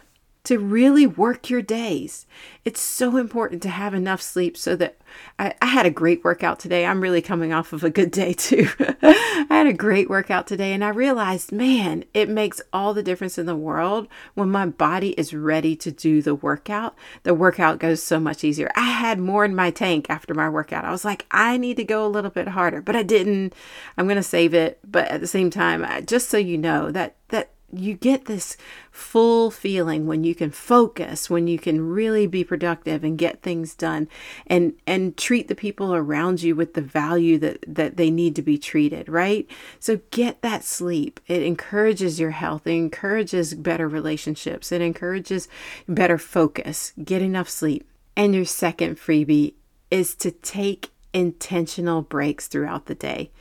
to 0.48 0.60
really 0.60 1.06
work 1.06 1.50
your 1.50 1.62
days. 1.62 2.26
It's 2.64 2.80
so 2.80 3.18
important 3.18 3.62
to 3.64 3.70
have 3.70 3.94
enough 3.94 4.22
sleep 4.22 4.56
so 4.56 4.78
that 4.78 4.98
I, 5.38 5.54
I, 5.62 5.66
had 5.66 5.86
a 5.86 5.90
great 5.90 6.24
workout 6.24 6.58
today. 6.58 6.86
I'm 6.86 7.02
really 7.02 7.22
coming 7.22 7.52
off 7.52 7.74
of 7.74 7.84
a 7.84 7.90
good 7.90 8.12
day 8.12 8.32
too. 8.32 8.70
I 8.80 9.46
had 9.50 9.68
a 9.68 9.74
great 9.74 10.10
workout 10.10 10.48
today 10.48 10.72
and 10.72 10.86
I 10.86 10.90
realized, 10.90 11.52
man, 11.52 12.06
it 12.14 12.30
makes 12.30 12.62
all 12.72 12.94
the 12.94 13.04
difference 13.04 13.38
in 13.38 13.46
the 13.46 13.58
world 13.58 14.08
when 14.36 14.50
my 14.50 14.66
body 14.66 15.10
is 15.20 15.34
ready 15.34 15.76
to 15.76 15.92
do 15.92 16.22
the 16.22 16.36
workout. 16.36 16.96
The 17.24 17.34
workout 17.34 17.80
goes 17.80 18.02
so 18.02 18.18
much 18.18 18.46
easier. 18.46 18.72
I 18.74 18.90
had 18.92 19.20
more 19.20 19.44
in 19.44 19.54
my 19.54 19.70
tank 19.70 20.06
after 20.10 20.34
my 20.34 20.48
workout. 20.48 20.86
I 20.86 20.92
was 20.92 21.04
like, 21.04 21.26
I 21.30 21.58
need 21.58 21.76
to 21.76 21.84
go 21.84 22.06
a 22.06 22.08
little 22.08 22.32
bit 22.32 22.48
harder, 22.48 22.82
but 22.82 22.96
I 22.96 23.04
didn't. 23.04 23.54
I'm 23.98 24.06
going 24.06 24.16
to 24.16 24.24
save 24.24 24.54
it. 24.54 24.80
But 24.90 25.10
at 25.10 25.20
the 25.20 25.28
same 25.28 25.50
time, 25.50 26.06
just 26.06 26.30
so 26.30 26.38
you 26.38 26.58
know 26.58 26.90
that, 26.92 27.18
that 27.30 27.52
you 27.74 27.96
get 27.96 28.26
this 28.26 28.56
full 28.92 29.52
feeling 29.52 30.06
when 30.06 30.24
you 30.24 30.34
can 30.34 30.50
focus 30.52 31.30
when 31.30 31.48
you 31.48 31.60
can 31.60 31.86
really 31.86 32.26
be 32.26 32.44
productive 32.44 33.04
and 33.04 33.18
get 33.18 33.42
things 33.42 33.76
done 33.76 34.08
and 34.46 34.74
and 34.88 35.18
treat 35.18 35.50
the 35.50 35.56
people 35.56 35.94
around 35.94 36.42
you 36.42 36.56
with 36.56 36.76
the 36.76 36.82
value 36.82 37.38
that 37.38 37.64
that 37.68 37.98
they 37.98 38.10
need 38.10 38.36
to 38.36 38.42
be 38.42 38.58
treated 38.58 39.10
right? 39.10 39.50
So 39.80 40.00
get 40.12 40.42
that 40.42 40.64
sleep. 40.64 41.20
It 41.28 41.44
encourages 41.44 42.20
your 42.20 42.32
health. 42.32 42.66
It 42.66 42.72
encourages 42.72 43.54
better 43.54 43.88
relationships. 43.88 44.72
It 44.72 44.82
encourages 44.82 45.50
better 45.88 46.18
focus. 46.18 46.94
Get 47.04 47.22
enough 47.22 47.50
sleep. 47.50 47.88
And 48.16 48.34
your 48.34 48.46
second 48.46 48.96
freebie 48.96 49.54
is 49.92 50.16
to 50.16 50.32
take 50.32 50.92
intentional 51.14 52.02
breaks 52.02 52.48
throughout 52.48 52.86
the 52.86 52.96
day 52.96 53.32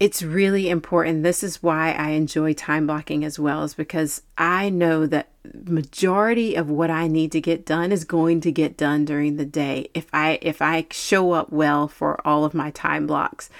it's 0.00 0.22
really 0.22 0.70
important. 0.70 1.22
This 1.22 1.42
is 1.42 1.62
why 1.62 1.92
I 1.92 2.10
enjoy 2.10 2.54
time 2.54 2.86
blocking 2.86 3.22
as 3.22 3.38
well, 3.38 3.62
is 3.62 3.74
because 3.74 4.22
I 4.38 4.70
know 4.70 5.06
that 5.06 5.28
majority 5.64 6.54
of 6.54 6.70
what 6.70 6.90
I 6.90 7.06
need 7.06 7.32
to 7.32 7.40
get 7.40 7.66
done 7.66 7.92
is 7.92 8.04
going 8.04 8.40
to 8.40 8.50
get 8.50 8.78
done 8.78 9.04
during 9.04 9.36
the 9.36 9.44
day 9.44 9.90
if 9.92 10.06
I 10.12 10.38
if 10.40 10.62
I 10.62 10.86
show 10.90 11.32
up 11.32 11.52
well 11.52 11.86
for 11.86 12.26
all 12.26 12.46
of 12.46 12.54
my 12.54 12.70
time 12.70 13.06
blocks. 13.06 13.50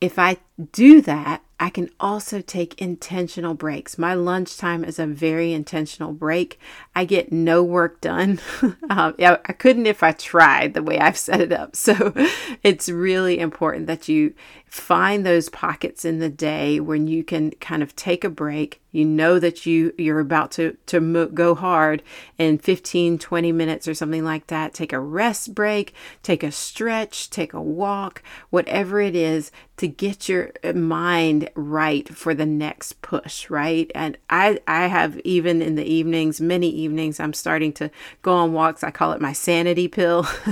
If 0.00 0.18
I 0.18 0.38
do 0.72 1.02
that, 1.02 1.42
I 1.58 1.68
can 1.68 1.90
also 2.00 2.40
take 2.40 2.80
intentional 2.80 3.52
breaks. 3.52 3.98
My 3.98 4.14
lunchtime 4.14 4.82
is 4.82 4.98
a 4.98 5.06
very 5.06 5.52
intentional 5.52 6.14
break. 6.14 6.58
I 6.96 7.04
get 7.04 7.32
no 7.32 7.62
work 7.62 8.00
done. 8.00 8.40
um, 8.62 9.14
I 9.18 9.36
couldn't 9.58 9.84
if 9.84 10.02
I 10.02 10.12
tried 10.12 10.72
the 10.72 10.82
way 10.82 10.98
I've 10.98 11.18
set 11.18 11.40
it 11.40 11.52
up. 11.52 11.76
So 11.80 12.14
it's 12.62 12.88
really 12.88 13.40
important 13.40 13.86
that 13.88 14.08
you 14.08 14.32
find 14.70 15.26
those 15.26 15.48
pockets 15.48 16.04
in 16.04 16.18
the 16.18 16.28
day 16.28 16.80
when 16.80 17.06
you 17.06 17.24
can 17.24 17.50
kind 17.52 17.82
of 17.82 17.94
take 17.96 18.24
a 18.24 18.30
break. 18.30 18.80
You 18.92 19.04
know 19.04 19.38
that 19.38 19.66
you 19.66 19.92
you're 19.98 20.20
about 20.20 20.50
to 20.52 20.76
to 20.86 21.00
mo- 21.00 21.26
go 21.26 21.54
hard 21.54 22.02
in 22.38 22.58
15 22.58 23.18
20 23.18 23.52
minutes 23.52 23.86
or 23.86 23.94
something 23.94 24.24
like 24.24 24.48
that. 24.48 24.74
Take 24.74 24.92
a 24.92 25.00
rest 25.00 25.54
break 25.54 25.94
take 26.22 26.42
a 26.42 26.50
stretch 26.52 27.30
take 27.30 27.52
a 27.52 27.60
walk 27.60 28.22
whatever 28.50 29.00
it 29.00 29.14
is 29.14 29.50
to 29.76 29.88
get 29.88 30.28
your 30.28 30.50
uh, 30.62 30.72
mind 30.72 31.48
right 31.54 32.08
for 32.08 32.34
the 32.34 32.46
next 32.46 33.00
push 33.02 33.48
right? 33.48 33.90
And 33.94 34.16
i 34.28 34.58
i 34.66 34.86
have 34.86 35.18
even 35.20 35.62
in 35.62 35.76
the 35.76 35.84
evenings 35.84 36.40
many 36.40 36.68
evenings 36.68 37.20
i'm 37.20 37.32
starting 37.32 37.72
to 37.74 37.90
go 38.22 38.32
on 38.34 38.52
walks. 38.52 38.84
I 38.84 38.90
call 38.90 39.12
it 39.12 39.20
my 39.20 39.32
sanity 39.32 39.88
pill. 39.88 40.26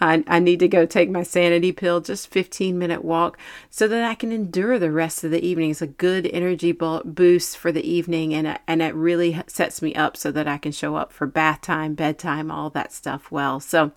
I, 0.00 0.22
I 0.26 0.38
need 0.38 0.60
to 0.60 0.68
go 0.68 0.86
take 0.86 1.10
my 1.10 1.22
sanity 1.22 1.72
pill 1.72 2.00
just 2.00 2.28
15 2.28 2.78
minute 2.78 3.04
walk 3.04 3.33
so 3.70 3.88
that 3.88 4.04
i 4.04 4.14
can 4.14 4.32
endure 4.32 4.78
the 4.78 4.90
rest 4.90 5.24
of 5.24 5.30
the 5.30 5.44
evening 5.44 5.70
it's 5.70 5.82
a 5.82 5.86
good 5.86 6.26
energy 6.32 6.72
boost 6.72 7.56
for 7.56 7.72
the 7.72 7.88
evening 7.88 8.34
and 8.34 8.58
and 8.66 8.82
it 8.82 8.94
really 8.94 9.42
sets 9.46 9.82
me 9.82 9.94
up 9.94 10.16
so 10.16 10.30
that 10.32 10.48
I 10.48 10.58
can 10.58 10.72
show 10.72 10.96
up 10.96 11.12
for 11.12 11.26
bath 11.26 11.60
time, 11.62 11.94
bedtime, 11.94 12.50
all 12.50 12.70
that 12.70 12.92
stuff 12.92 13.30
well. 13.30 13.60
So 13.60 13.92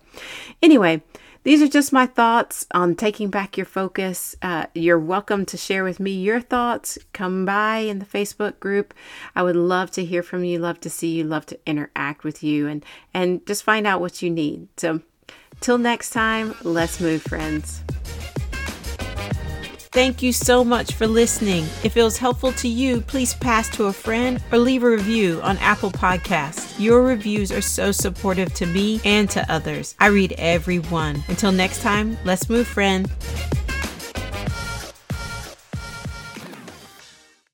anyway, 0.62 1.02
these 1.44 1.62
are 1.62 1.68
just 1.68 1.92
my 1.92 2.06
thoughts 2.06 2.66
on 2.72 2.94
taking 2.94 3.30
back 3.30 3.56
your 3.56 3.66
focus. 3.66 4.36
Uh, 4.42 4.66
you're 4.74 4.98
welcome 4.98 5.46
to 5.46 5.56
share 5.56 5.84
with 5.84 6.00
me 6.00 6.10
your 6.10 6.40
thoughts. 6.40 6.98
Come 7.12 7.44
by 7.44 7.78
in 7.78 7.98
the 7.98 8.04
Facebook 8.04 8.60
group. 8.60 8.92
I 9.34 9.42
would 9.42 9.56
love 9.56 9.90
to 9.92 10.04
hear 10.04 10.22
from 10.22 10.44
you, 10.44 10.58
love 10.58 10.80
to 10.80 10.90
see 10.90 11.16
you, 11.16 11.24
love 11.24 11.46
to 11.46 11.58
interact 11.66 12.24
with 12.24 12.42
you, 12.42 12.66
and 12.66 12.84
and 13.14 13.46
just 13.46 13.62
find 13.62 13.86
out 13.86 14.00
what 14.00 14.20
you 14.20 14.30
need. 14.30 14.68
So, 14.76 15.00
till 15.60 15.78
next 15.78 16.10
time, 16.10 16.54
let's 16.62 17.00
move, 17.00 17.22
friends. 17.22 17.82
Thank 19.98 20.22
you 20.22 20.32
so 20.32 20.62
much 20.62 20.92
for 20.94 21.08
listening. 21.08 21.64
If 21.82 21.96
it 21.96 22.04
was 22.04 22.18
helpful 22.18 22.52
to 22.52 22.68
you, 22.68 23.00
please 23.00 23.34
pass 23.34 23.68
to 23.70 23.86
a 23.86 23.92
friend 23.92 24.40
or 24.52 24.58
leave 24.58 24.84
a 24.84 24.90
review 24.90 25.40
on 25.42 25.58
Apple 25.58 25.90
Podcasts. 25.90 26.78
Your 26.78 27.02
reviews 27.02 27.50
are 27.50 27.60
so 27.60 27.90
supportive 27.90 28.54
to 28.54 28.66
me 28.66 29.00
and 29.04 29.28
to 29.30 29.44
others. 29.52 29.96
I 29.98 30.06
read 30.06 30.36
every 30.38 30.78
one. 30.78 31.24
Until 31.26 31.50
next 31.50 31.82
time, 31.82 32.16
let's 32.24 32.48
move, 32.48 32.68
friend. 32.68 33.10